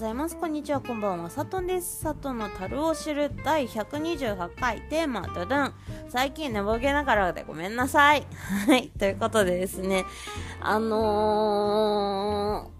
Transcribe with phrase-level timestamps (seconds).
[0.00, 0.36] ざいます。
[0.36, 1.28] こんにちは、こんばんは。
[1.28, 2.00] さとんです。
[2.00, 5.74] さとの樽を知る第128回テーマ、ドドン。
[6.08, 8.26] 最近寝ぼけながらでごめんなさい。
[8.66, 8.88] はい。
[8.98, 10.06] ということでですね、
[10.62, 12.70] あの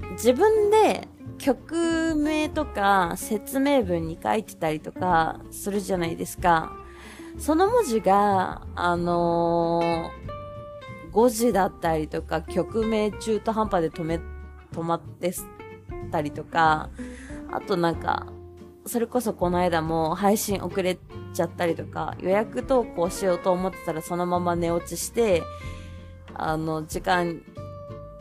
[0.00, 6.72] ー、自分で曲名とか説明文に書いてたりとかするじゃないですか。
[7.36, 14.20] その文字が、あのー、5時だったりとか、曲名中途半端で止め、
[14.72, 15.32] 止まって
[16.10, 16.90] たりとか、
[17.52, 18.26] あとなんか、
[18.86, 20.98] それこそこの間も配信遅れ
[21.34, 25.42] ちゃったりとか、予約投稿しようと思ってたらそのまま寝落ちして、
[26.34, 27.42] あの、時間、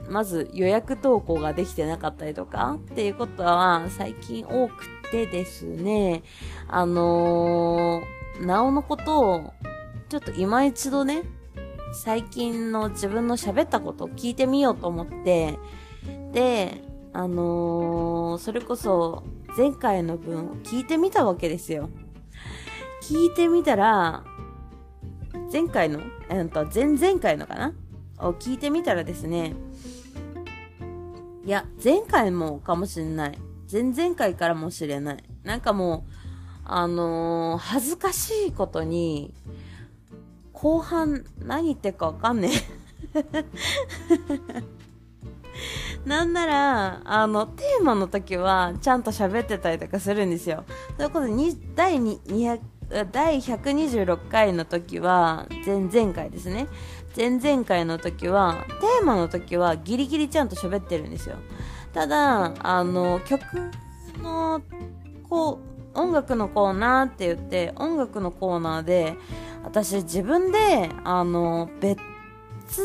[0.10, 6.24] まず予約投稿ができてなかったりとかっていうことは最近多くてですね、
[6.68, 9.54] あのー、なおのことを、
[10.10, 11.24] ちょっと今一度ね、
[11.94, 15.58] 最近の自分の喋ったことを聞いてみようと思って、
[16.32, 16.89] で、
[17.20, 19.24] あのー、それこそ
[19.58, 21.90] 前回の分を聞いてみたわけですよ。
[23.04, 24.24] 聞いてみたら、
[25.52, 27.74] 前回の、えっと、前々回のかな？
[28.20, 29.54] を聞いてみたらですね、
[31.44, 33.38] いや、前回もかもしれない。
[33.70, 35.24] 前々回からもしれない。
[35.44, 36.12] なんかもう、
[36.64, 39.34] あのー、恥ずかしいことに、
[40.54, 42.50] 後半何言ってるかわかんね
[43.14, 43.20] え
[46.06, 50.64] なんなら、あの、テーマの時は、ちゃんと喋ってたりとかするんですよ。
[50.98, 51.34] ということで、
[51.76, 52.60] 第200、
[53.12, 56.68] 第126回の時は、前々回ですね。
[57.16, 61.36] 前々回の時は、テーマの時はギリギリちゃんと喋ってるんですよ。
[61.94, 63.42] ただ、あの、曲
[64.22, 64.62] の、
[65.30, 65.60] こ
[65.96, 69.16] う、音楽のコーナーって言って、音楽のコーナーで、
[69.64, 71.98] 私自分で、あの、別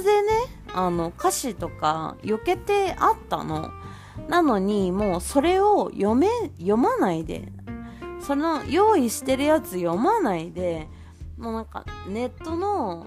[0.02, 0.28] でね、
[0.75, 3.70] あの、歌詞とか、避けてあったの。
[4.28, 7.52] なのに、もうそれを読め、読まないで、
[8.20, 10.89] その用意してるやつ読まないで、
[11.36, 13.07] もうなんかネットの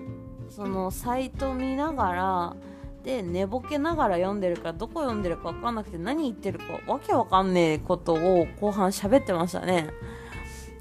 [0.50, 2.56] そのサイト見ながら、
[3.04, 9.90] で、寝ぼけながら読んでるから、どこ読んでるかわかんなくて何言ってるかわけわかんねえことを後半喋ってましたね。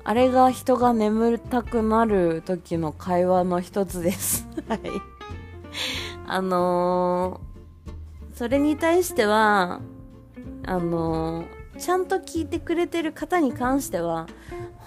[0.03, 4.47] あれが人が眠たくなる時の会話の一つです。
[4.69, 4.81] はい。
[6.29, 9.81] あのー、それに対しては、
[10.65, 14.27] あのー、ちゃんと聞いてくれてる方に関しては、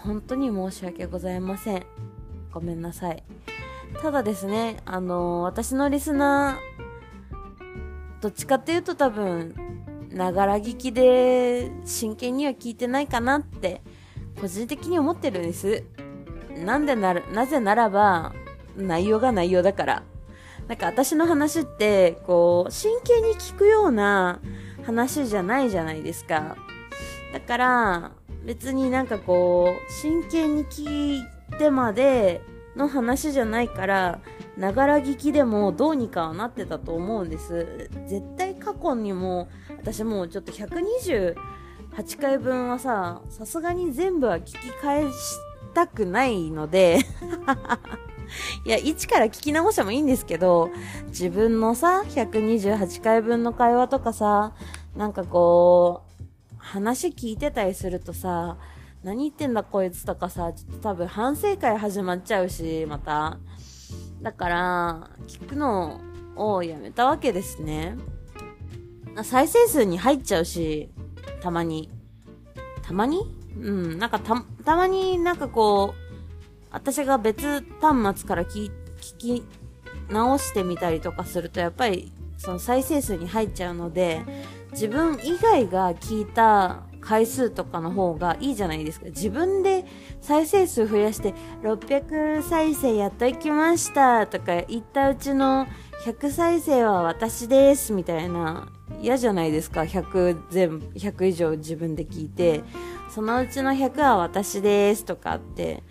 [0.04, 1.86] 本当に申し訳ございません。
[2.52, 3.24] ごめんなさい。
[4.02, 9.56] ただですね、あのー、私のリスナー、どっちかっていうと多分、
[10.10, 13.82] ながら聞きで真剣には聞いてないかなって、
[14.42, 15.84] 個人的に思ってるんです。
[16.66, 18.34] なんでなら、なぜならば、
[18.76, 20.04] 内容が内容だから。
[20.70, 24.40] なんか私の話って、こう、真剣に聞くような
[24.86, 26.58] 話じゃないじゃないですか。
[27.34, 28.12] だから、
[28.46, 31.26] 別になんかこう、真剣に聞い
[31.58, 32.44] てまで
[32.76, 34.20] の話じゃないから、
[34.58, 37.90] ながら聞きでもどうにかはなってたと思うんです。
[38.08, 41.36] 絶対過去にも、私もうちょっと128
[42.22, 45.16] 回分はさ、さすがに全部は聞き返し
[45.74, 47.00] たくないので
[48.66, 50.70] いや、一から聞き直してもいいんですけど、
[51.08, 54.54] 自分のさ、128回分の会話とかさ、
[54.96, 58.58] なんかこう、話聞いてたりするとさ、
[59.04, 63.38] 何言ってんだこいつとかさ、ちょっと多分反省会始まっちゃうし、また。
[64.22, 66.02] だから、聞くの
[66.36, 67.98] をやめたわけですね。
[69.24, 70.90] 再生数に入っちゃうし、
[71.42, 71.90] たまに。
[72.82, 73.40] たまに？
[73.62, 76.09] うん、なんかた、たまになんかこう、
[76.72, 78.72] 私が別端末から聞
[79.18, 79.44] き
[80.10, 84.22] 直してみたりとかすると、やっぱりその再生数に入っちゃうので、
[84.72, 89.08] 自分以外が聞いた回数とかの方がいいじゃないですか。
[89.08, 89.86] 自分で
[90.22, 95.68] 再生数増やして、600再生やっときましたとか言ったうちの
[96.06, 98.70] 100再生は私ですみたいな、
[99.02, 99.82] 嫌じゃないですか。
[99.82, 102.64] 100全、100以上自分で聞いて、
[103.10, 105.84] そのうちの100は私ですとかって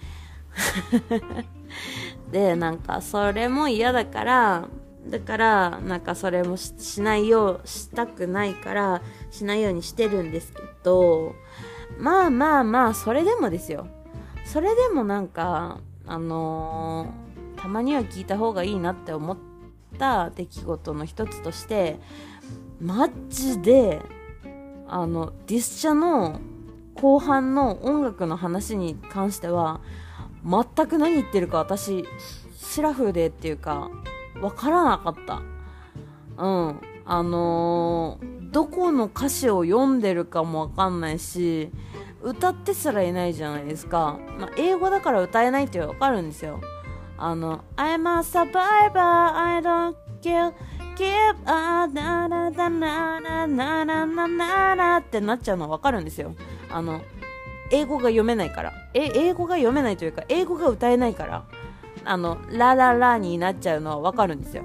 [2.33, 4.69] で、なんか、それも嫌だから、
[5.09, 11.35] だから、なんかそれもしないよう、したくないから、しないようにしてるんですけど、
[11.99, 13.87] まあまあまあ、それでもですよ。
[14.45, 19.37] それでもなんか、あのー、たまには聞いた方がいいなって思っ
[19.99, 21.99] た出来事の一つとして、
[22.81, 24.01] マジで、
[24.87, 26.41] あの、ディスチャの
[26.95, 29.81] 後半の音楽の話に関しては、
[30.45, 32.05] 全く何言ってるか私
[32.57, 33.91] シラフでっていうか
[34.35, 35.43] 分からなかった
[36.37, 41.71] うんあのー、どこの歌詞を読んでるかも分かんないし
[42.23, 46.61] 歌ってすらいないじゃないですか、まあ、英語だから歌えないってわかるんですよ
[47.17, 50.53] あの「I'm a survivor I don't kill
[50.97, 51.87] give a」
[55.01, 56.35] ってなっちゃうの分かるんですよ
[56.71, 57.01] あの
[57.71, 58.73] 「英語が読めないから。
[58.95, 61.45] え、英語が読めないというか、英語が歌えないから。
[62.05, 64.65] あの、ラララになっちゃうのはわかるんですよ。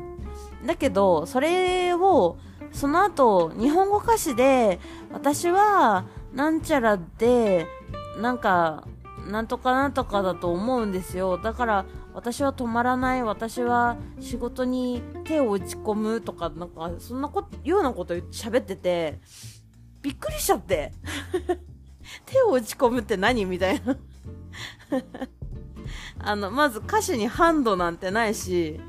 [0.66, 2.38] だけど、それを、
[2.72, 4.80] その後、日本語歌詞で、
[5.12, 7.68] 私は、なんちゃらで、
[8.22, 8.88] なんか、
[9.30, 11.38] なんとかなんとかだと思うんですよ。
[11.38, 19.20] だから、私は止まらない、私は仕事に手を打ち込むとか、なんか、そんなこと、ようなこと喋ってて、
[20.02, 20.92] びっくりしちゃって。
[22.26, 23.46] 手を打ち込むって何？
[23.46, 23.98] みたいな。
[26.20, 28.80] あの、まず歌詞にハンドなんてないし、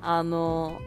[0.00, 0.80] あの、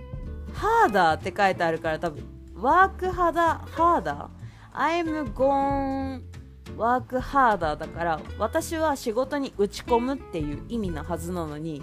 [0.53, 2.23] ハーダーって書いてあるから多分、
[2.55, 6.21] ワークハダ、ハーダー ?I'm gone
[6.77, 11.81] work harder だから、私は仕事に打ち込むっていう意味なはずなのに、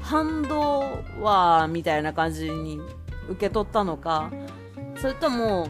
[0.00, 0.84] ハンド
[1.20, 2.80] はみたいな感じに
[3.28, 4.30] 受け取ったのか、
[4.96, 5.68] それとも、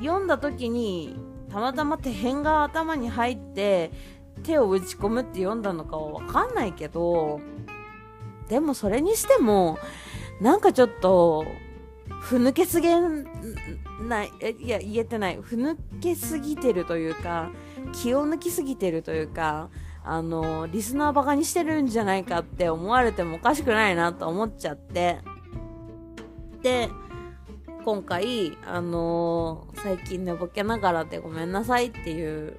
[0.00, 1.16] 読んだ時に
[1.54, 3.92] たまたま手辺が頭に入って
[4.42, 7.40] 手を打ち込むって読んだのかはわかんないけど、
[8.48, 9.78] でもそれにしても、
[10.40, 11.46] なんかちょっと、
[12.22, 12.88] ふぬけすぎ
[14.08, 15.38] ない、いや、言えてない。
[15.40, 17.52] ふぬけすぎてるというか、
[17.92, 19.70] 気を抜きすぎてるというか、
[20.02, 25.20] あの、リスナーバカにしてるんじゃないかって思われてもおかしくないなと思っちゃって。
[26.62, 26.90] で、
[27.84, 32.56] 今回、あのー、最近寝ぼけながらでごめんなさいっていう、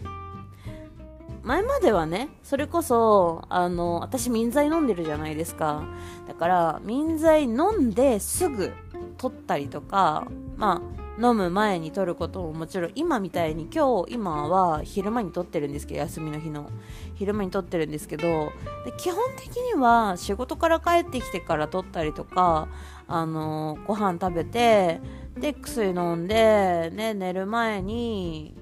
[1.41, 5.83] 前まではね、それこそ、あのー、私民剤飲んでるじゃないですか。
[6.27, 8.71] だから、民剤飲んですぐ
[9.17, 10.27] 取ったりとか、
[10.57, 16.69] まあ、飲む前に取ることももちろん、今みたいに今日、今は昼間に取ってるんですけど、休みの日の。
[17.15, 18.51] 昼間に取ってるんですけど、
[18.83, 22.67] で基本的には仕事から帰ってきてから取ったりとか、
[23.07, 24.99] あのご飯食べて、
[25.37, 28.55] で、薬飲んで、ね、寝る前に、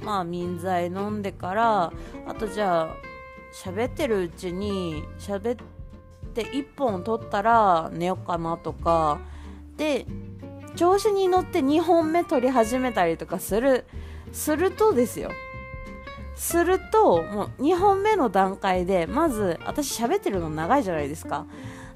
[0.00, 1.92] まあ、民剤飲んでから、
[2.26, 2.88] あとじゃあ、
[3.52, 5.66] 喋ってるうちに、喋っ
[6.34, 9.18] て1本取ったら寝ようかなとか、
[9.76, 10.06] で、
[10.76, 13.84] 調子に乗って2本目取り始めたりとかする、
[14.32, 15.30] するとですよ。
[16.36, 21.46] すると、もう2本目の段階で、まず、私喋ってるの長いじゃないですか。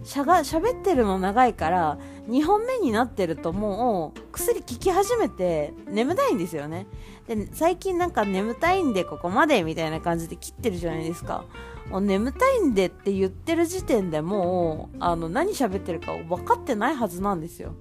[0.03, 1.99] しゃが、喋ってるの長いから、
[2.29, 6.89] 2本目になってるともう、薬効き始めて、眠たいんですよね。
[7.29, 11.45] で、最近なんか眠たいんでここまでみたいな感じで切ってるじゃないですか。
[11.89, 17.75] もう眠たいんでって言ってる時点でもう、あの、何喋ってるか分かってないはずなんですよ。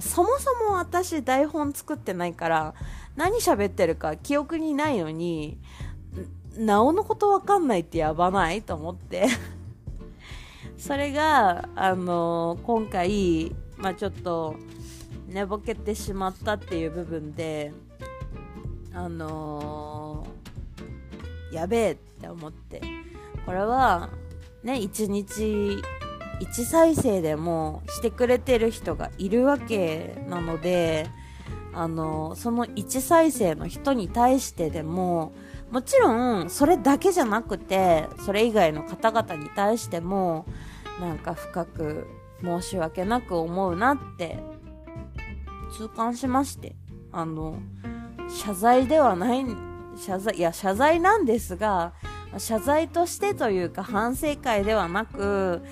[0.00, 2.74] そもそも私台本作ってないから、
[3.16, 5.58] 何喋ってるか記憶にないのに、
[6.56, 9.28] なおのことわかんないってやばないと思って
[10.76, 14.56] それが、あのー、今回、まあ、ちょっと
[15.28, 17.72] 寝ぼけてしまったっていう部分で、
[18.92, 22.82] あのー、やべえって思って。
[23.46, 24.10] これは、
[24.62, 25.82] ね、1日
[26.40, 31.08] 1再生でもしてくれてる人がいるわけなので、
[31.72, 35.32] あの、その1再生の人に対してでも、
[35.70, 40.46] もちろん、それだけじゃなくて、それ以外の方々に対しても、
[41.00, 42.06] なんか深く
[42.42, 44.38] 申し訳なく思うなって、
[45.76, 46.74] 痛感しまして。
[47.12, 47.58] あの、
[48.28, 49.44] 謝罪ではない、
[49.96, 51.92] 謝罪、いや、謝罪なんですが、
[52.36, 55.62] 謝罪としてというか反省会ではなく、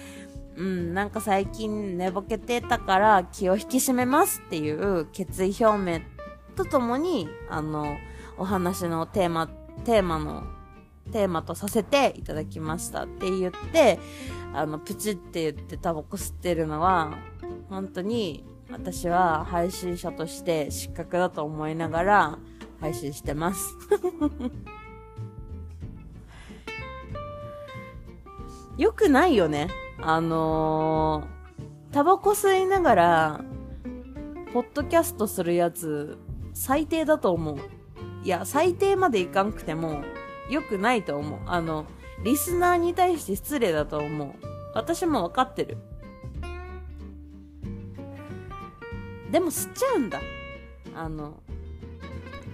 [0.57, 6.01] うん、なんか最近寝ぼけてたから気を引き締めますっていう決意表明
[6.57, 7.97] とともに、あの、
[8.39, 9.49] お話のテーマ
[9.85, 10.43] テーマの、
[11.13, 13.99] テーマとさせていただきましたって言って、
[14.53, 17.19] あの、プチって言ってタバコ吸ってるのは、
[17.69, 22.39] 本当に私は配信者として失格だと思いながら
[22.81, 23.77] 配信してます。
[28.77, 29.69] よくないよね。
[30.00, 33.41] あのー、タバコ吸いながら、
[34.53, 36.19] ポッドキャストするやつ、
[36.53, 37.59] 最低だと思う。
[38.23, 40.03] いや、最低までいかんくても、
[40.50, 41.41] 良くないと思う。
[41.47, 41.87] あの、
[42.25, 44.33] リスナーに対して失礼だと思う。
[44.75, 45.79] 私もわかってる。
[49.31, 50.21] でも吸っちゃうんだ。
[50.95, 51.41] あの、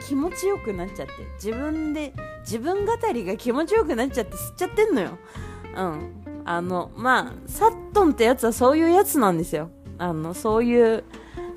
[0.01, 1.13] 気持ちよくなっちゃって。
[1.35, 5.19] 自分で、自分語りが気持ちよくなっちゃって吸っちゃってんのよ。
[5.77, 6.22] うん。
[6.45, 9.71] あの、まあ、サットンってやつはそういうやつなんですよ。
[9.99, 11.05] あの、そういう、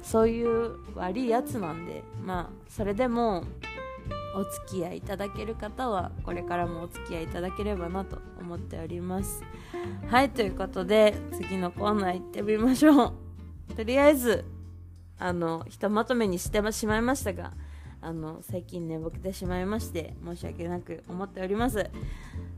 [0.03, 2.03] そういう悪いやつなんで。
[2.23, 3.43] まあそれでも
[4.35, 9.43] お付き合いいただける方はこれからもお付き合いいただければなと思っております。
[10.07, 13.13] はいということで次のコーナー行ってみましょ
[13.69, 13.73] う。
[13.75, 14.43] とりあえず
[15.17, 17.53] あのひとまとめにしてしまいましたが
[18.05, 21.89] あの最近寝ぼけてしまいまして申し訳なく思っております。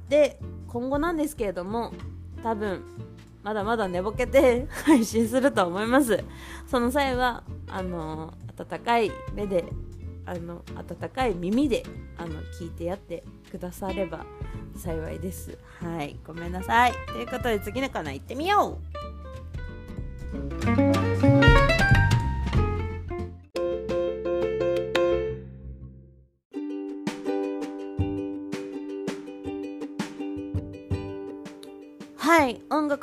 [0.10, 0.38] で
[0.68, 1.94] 今後なんですけれども
[2.44, 2.84] 多分
[3.44, 6.22] まだまだ寝ぼけて 配信すると思います。
[6.68, 9.64] その際はあの温かい目で
[10.26, 11.84] あの温かい耳で
[12.18, 14.26] あの聞いてやってくだされば
[14.76, 15.58] 幸いです。
[15.80, 16.94] はいごめんなさい。
[17.08, 18.78] ということで次のコーナー行ってみよ
[20.94, 20.97] う。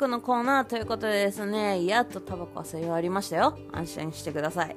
[0.07, 3.57] のコーナーということでですねやっとタバコは吸い終わりましたよ。
[3.71, 4.75] 安心してください。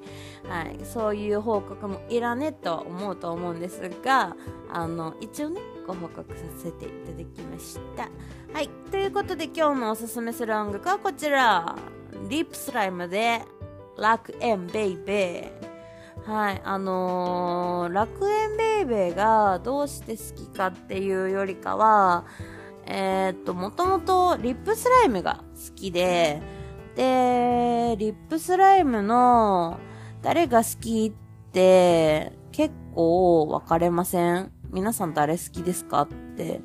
[0.48, 0.78] はい。
[0.84, 4.36] そういう報告もいらねとは思うと思うんですが
[4.70, 8.08] あの一応ねご報告させていただきました。
[8.52, 8.68] はい。
[8.90, 11.76] ということで今日のおすすめする音楽はこちら。
[12.28, 13.42] リップスライムで
[13.96, 16.30] 楽園ベイベー。
[16.30, 16.62] はい。
[16.64, 22.24] あのー、楽園ベイベーがどうして好きかっていうよりかは
[22.90, 26.40] えー、っと、もともとリップスライムが好きで、
[26.96, 29.78] で、リップスライムの
[30.22, 34.50] 誰が好きって結構分かれません？
[34.70, 36.62] 皆さん誰好きですかって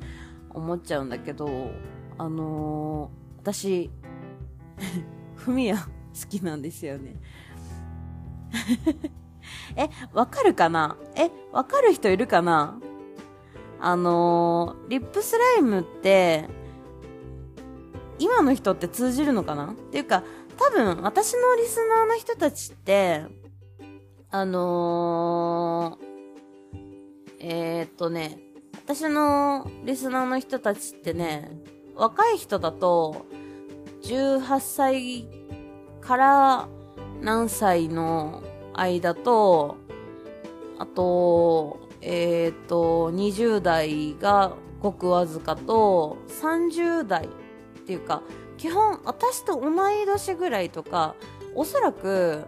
[0.50, 1.70] 思っちゃうんだけど、
[2.16, 3.90] あのー、私、
[5.36, 5.86] ふみや好
[6.28, 7.16] きなんですよね。
[9.76, 10.96] え、わかるかな？
[11.16, 12.80] え、わかる人いるかな？
[13.80, 16.48] あのー、リップスライムって、
[18.18, 19.72] 今の人って通じるのかな？
[19.72, 20.22] っていうか、
[20.56, 23.22] 多分私のリスナーの人たちって、
[24.30, 26.76] あのー、
[27.40, 28.38] えー、っとね、
[28.84, 31.50] 私のリスナーの人たちってね、
[31.94, 33.26] 若い人だと、
[34.02, 35.26] 18歳
[36.00, 36.68] から
[37.20, 38.42] 何歳の
[38.74, 39.76] 間と、
[40.78, 47.28] あと、えっ、と、20代がごくわずかと、30代っ
[47.86, 48.22] ていうか、
[48.58, 51.14] 基本私と同い年ぐらいとか、
[51.54, 52.44] おそらく、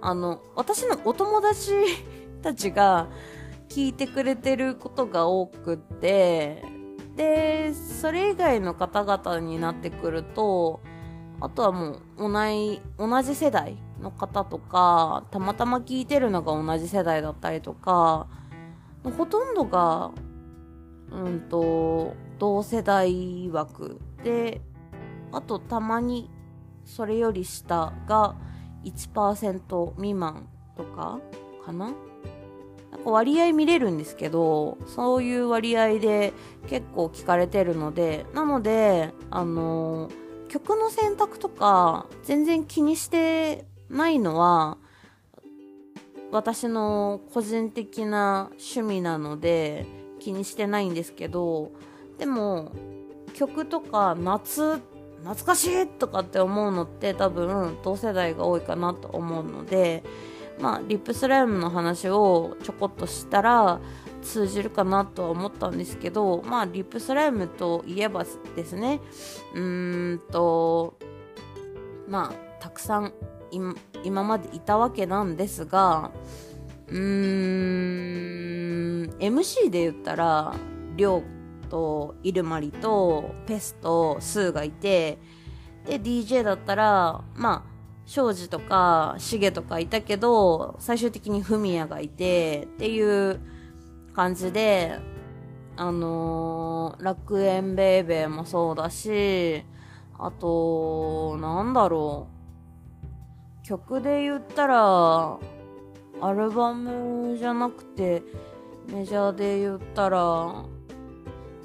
[0.00, 1.72] あの、私のお友達
[2.42, 3.08] たちが
[3.68, 6.62] 聞いてくれてることが多くて、
[7.16, 10.80] で、それ以外の方々になってくると、
[11.40, 18.28] あとはもう同い、同じ世代の方とか、たまたま聞いてるのが同じ世代だったりとか、
[19.10, 20.12] ほとんどが、
[21.10, 24.00] うんと、同世代枠。
[24.24, 24.60] で、
[25.32, 26.30] あとたまに
[26.84, 28.36] それより下が
[28.84, 31.20] 1%未満とか
[31.64, 31.92] かな。
[32.90, 36.32] なんか割合見れるんですけど、そういう割合で
[36.68, 40.10] 結構聞かれてるので、なので、あの
[40.48, 44.76] 曲の選択とか全然気にしてないのは、
[46.32, 49.86] 私の個人的な趣味なので
[50.18, 51.70] 気にしてないんですけど
[52.18, 52.72] でも
[53.34, 54.80] 曲とか夏
[55.20, 60.02] 懐かしいとかって思うのって多分同世代が多いかなと思うので
[60.58, 63.80] まあリップスライムの話をちょこっとしたら
[64.22, 68.24] 通じるかなとは思ったんですけどまあリップスライムといえば
[68.56, 69.00] ですね
[69.54, 70.96] うーんと
[72.08, 73.12] まあたくさん
[73.52, 76.10] 今までいたわけなんですが、
[76.88, 76.98] うー
[79.06, 80.54] ん、MC で言ったら、
[80.96, 81.22] りょう
[81.68, 85.18] とイルマリとペスとスーがいて、
[85.86, 87.72] で、DJ だったら、まあ、
[88.06, 93.40] 庄司とかシゲとかいたけど、最終的にフミヤがいて、っていう
[94.14, 94.98] 感じで、
[95.76, 99.64] あのー、楽園ベイベーもそうだし、
[100.18, 102.31] あと、なんだろう。
[103.72, 105.38] 曲で言ったら、
[106.20, 108.22] アルバムじゃなくて、
[108.88, 110.20] メジャーで言ったら、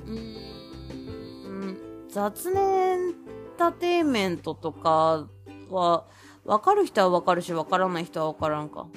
[0.06, 3.14] うん、雑念エン
[3.58, 5.28] ターテインメントとか
[5.70, 6.06] は、
[6.46, 8.88] わかる人はわかるし、わからない人はわからんか。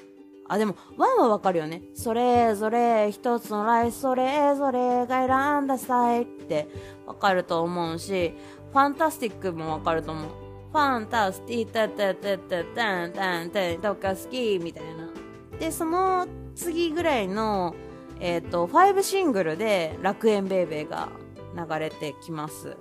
[0.48, 1.82] あ、でも、ワンはわかるよね。
[1.94, 6.68] それぞれ一つのライフ、それぞれが選んだスタイルって
[7.06, 8.34] わかると思うし、
[8.70, 10.39] ファンタスティックもわかると思う。
[10.72, 15.10] ファンタスティータタタタタンタンタンとか好きみたいな。
[15.58, 17.74] で、その次ぐらいの、
[18.20, 21.08] えっ、ー、と、5シングルで楽園ベイベーが
[21.56, 22.76] 流れてきます。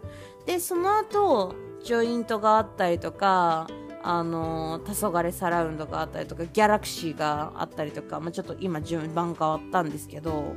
[0.46, 3.68] で、その後、ジョイントがあったりとか、
[4.02, 10.56] あの黄昏サラウンドがあったりとかギャラクシーがあったりとか、まあ、ちょっと今順番変わったんですけど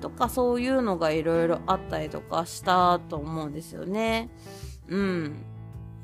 [0.00, 4.30] とかそういうのがいろいろあったりとかしたと思うんですよね
[4.88, 5.36] うん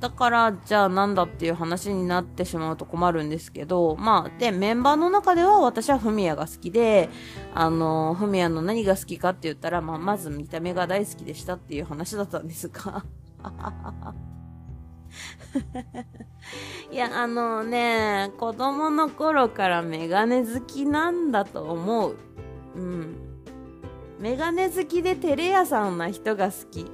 [0.02, 7.08] だから、じゃあなんだっていう話になってしまうと困るんですけど、まあ、で、メンバーの中では私はフミヤが好きで、
[7.54, 13.04] あの、フミヤの何が好きかって言ったら、まあ、まず見た目が大好きでしたっていう話だったんですが。
[16.90, 22.16] いや、あのね、子供の頃からメガネ好きなんだと思う。
[22.74, 23.21] うん。
[24.22, 26.86] メガネ好きでテレ屋さんな人が好き。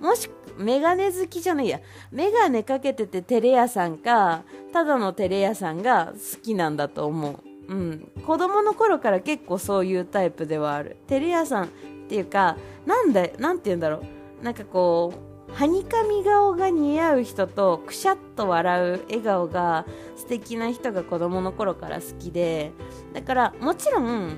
[0.00, 1.80] もしメガネ好きじゃないや。
[2.12, 7.72] メガネかけててテレ屋さんか、ただのテレ屋さんが好きなんだと思う。
[7.72, 8.12] うん。
[8.26, 10.98] 子供の頃から結構そういうタイプではある。
[11.06, 11.68] テレ屋さんっ
[12.06, 14.02] ていうか、なんで、なんて言うんだろ
[14.42, 14.44] う。
[14.44, 15.14] なんかこ
[15.50, 19.86] う、はにかみ顔が似合う人とくしゃっと笑う笑顔が
[20.16, 22.72] 素敵な人が子供の頃から好きで
[23.12, 24.32] だからもちろん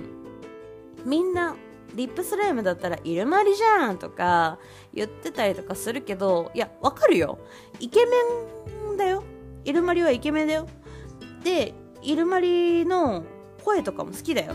[1.06, 1.56] みんな
[1.96, 4.58] リップスライムだったらイルマリじゃんとか
[4.92, 7.38] 言ってたりとかするけど、いや、わかるよ。
[7.80, 8.12] イケメ
[8.92, 9.24] ンだよ。
[9.64, 10.68] イルマリはイケメンだよ。
[11.42, 11.72] で、
[12.02, 13.24] イルマリの
[13.64, 14.52] 声とかも好きだよ。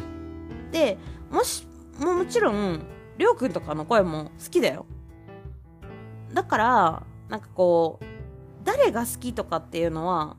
[0.72, 0.98] で、
[1.32, 1.68] もし、
[2.00, 2.86] ももちろん、
[3.18, 4.86] りょうくんとかの声も好きだよ。
[6.34, 8.06] だから、なんかこう、
[8.64, 10.38] 誰が好きとかっていうのは、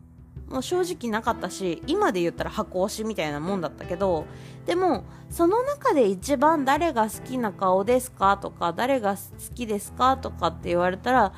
[0.52, 4.26] もう正直なかったし今で言ったら箱推しみたいなもんだったけど
[4.66, 9.20] でもその中で一番誰が好きな顔ですかとか誰が好
[9.54, 11.32] きですかとかって言われたら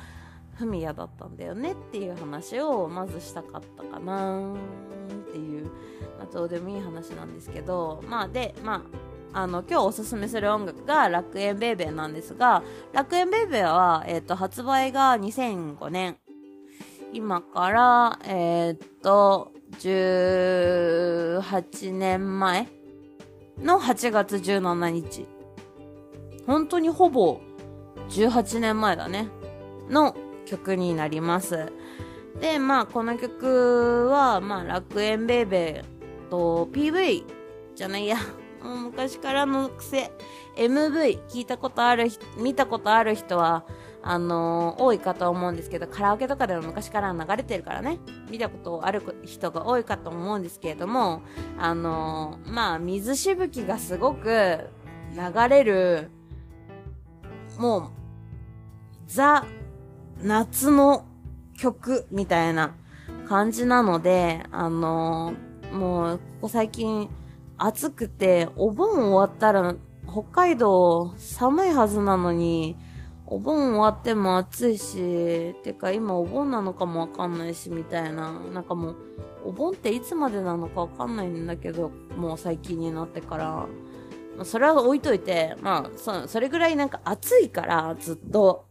[0.55, 5.65] フミヤだったんだよねっていう話をまずしたかったかなっていう、
[6.17, 8.83] まあ、どうでもいい話なんですけどまあでま
[9.33, 16.24] ああの今日おすすめする音楽が楽園ベイベーなんですが楽園ベイベーは、えーと発売が2005年。
[17.15, 22.67] 今から、えー、っと、18年前
[23.57, 25.25] の8月17日。
[26.45, 27.39] 本当にほぼ
[28.09, 29.29] 18年前だね。
[29.89, 30.13] の
[30.45, 31.71] 曲になります。
[32.41, 37.23] で、まあ、この曲は、まあ、楽園ベイベーと PV
[37.75, 38.17] じゃないや。
[38.61, 40.11] もう昔からの癖。
[40.57, 43.63] MV 聞いたことある、見たことある人は、
[44.07, 47.97] あのー、多いかと思うんですけど、カラオケとかでも昔から流れてるからね、
[48.29, 51.23] 見たことある人が多いかと思うんですけれども、
[51.57, 54.59] あのー、まあ、水しぶきがすごく
[55.15, 56.11] 流れる、
[57.57, 57.83] もう、
[59.07, 59.43] ザ、
[60.21, 61.05] 夏の
[61.57, 62.75] 曲みたいな
[63.27, 67.09] 感じなので、あのー、もう、ここ最近
[67.57, 69.73] 暑くて、お盆終わったら
[70.07, 72.77] 北海道寒いはずなのに、
[73.27, 78.31] お盆終わっても暑いし、てか今お盆なのかもわかんないし、みたいな。
[78.53, 78.95] なんかもう、
[79.45, 83.45] お盆っていつまでなのかわかんないんだけど、もう最近になってから。
[84.35, 88.65] まあ、それは置いといて、まあ、そ、それぐらいなんか暑いから、ずっと。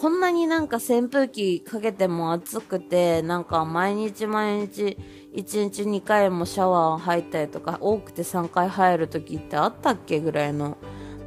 [0.00, 4.98] こんなになんか扇風機かけても暑くて、なんか毎日毎日、
[5.34, 10.76] 1日2回もシャワー入ったりとか、多くて3回入る時ってあったっけぐらいの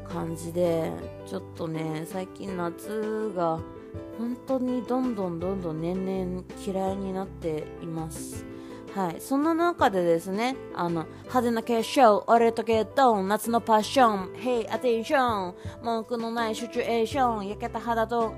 [0.07, 3.59] 感じでちょっとね最近夏が
[4.17, 8.45] 本当にどんどんどんどん年々嫌いになっています。
[8.95, 9.17] はい。
[9.19, 18.33] そんな中でですね、あの、派手な結晶、俺とゲット、夏のパッション、Hey, attention、文句のないシチュエーション、焼けた肌と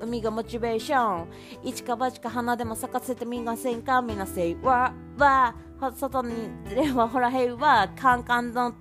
[0.00, 1.28] 海がモチベーション、
[1.62, 5.54] 一か八か花でも咲かせてみがせんか、みなせい、わ、わ、
[5.94, 6.34] 外に
[6.68, 8.74] 出ればほら、へいは、カンカンの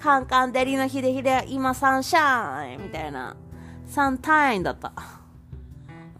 [0.00, 3.36] カンカンデリの日で日で今サンシャインみたいな。
[3.86, 4.92] サンタインだった。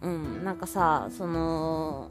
[0.03, 2.11] うん、なんかさ、その、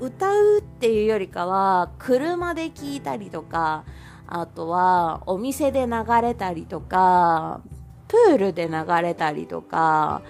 [0.00, 3.84] 歌うっていうよりかは、車で聴いたりとか、
[4.26, 7.60] あとはお店で流れたりとか、
[8.08, 10.22] プールで流れたりとか、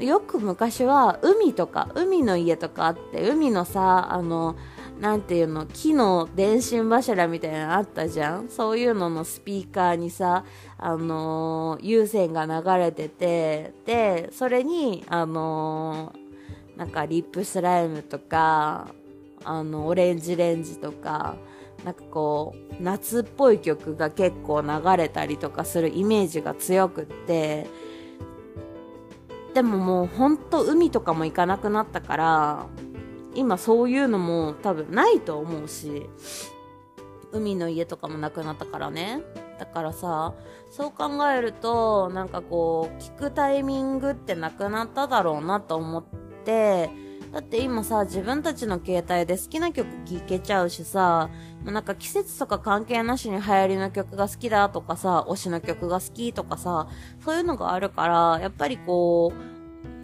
[0.00, 4.56] よく昔は海とか、海の家とかあって、海のさ、あの、
[5.02, 8.48] なんていうの、木の電信柱みたいなのあったじゃん？
[8.48, 10.44] そういうののスピーカーにさ、
[10.78, 18.94] あのー、有線が流れてて、で、それに、あのー、なんかリップスライムとか、
[19.44, 21.34] あの、オレンジレンジとか、
[21.84, 27.66] なんかこう、夏っぽい曲が結構流れたりとかするイメージが強くって、
[29.52, 32.66] でももうほんと海とかも行かなくなったから、
[33.34, 36.08] 今そういうのも多分ないと思うし、
[37.32, 39.22] 海の家とかもなくなったからね。
[39.58, 40.34] だからさ、
[40.70, 46.04] そう考えると、なんかこう、聞くタイミングってなくなっただろうなと思っ
[46.44, 46.90] て、
[47.32, 51.30] だって今さ、自分たちの携帯で好きな曲聴けちゃうしさ、
[51.64, 56.88] なんか季節とか関係なしに流行りの曲が好きだとかさ、推しの曲が好きとかさ、
[57.24, 59.51] そういうのがあるから、やっぱりこう、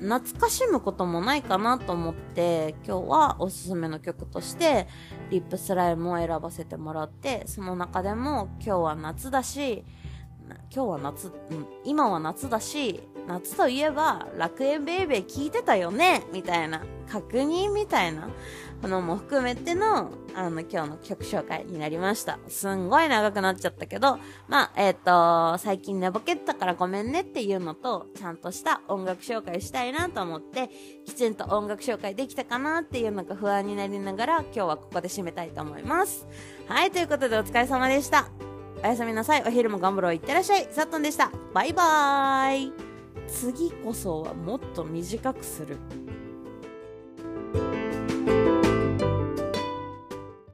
[0.00, 4.86] 懐かしむこともないかなと思って、今日はおすすめの曲として、
[5.30, 9.84] リップスライムを選ばせてもらって、その中でも今日は夏だし、
[10.74, 18.28] 今日は夏、うん、今は夏だし、夏といえば楽園ベイベー聞いてたよねみたいな、確認みたいな
[18.86, 22.38] のも含めての、あの、今日の曲紹介になりました。
[22.46, 30.70] すんごい長くなっちゃったけど、まあ、えっ、ー、と、最近寝ぼけったからごめんねっていうのと、ちゃんとした音楽紹介したいなと思って、
[31.04, 36.28] きちんと音楽紹介できたかなっていうのが不安になりながら、今日はここで締めたいと思います。
[36.68, 38.28] はい、ということでお疲れ様でした。
[38.82, 39.42] おやすみなさい。
[39.44, 40.14] お昼も頑張ろう。
[40.14, 40.68] いってらっしゃい。
[40.70, 41.32] さっとんでした。
[41.52, 42.72] バイバーイ。
[43.26, 45.76] 次こそはもっと短くする。